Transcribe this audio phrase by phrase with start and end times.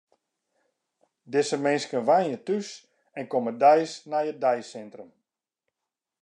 [1.33, 2.69] Dizze minsken wenje thús
[3.19, 5.11] en komme deis nei it deisintrum.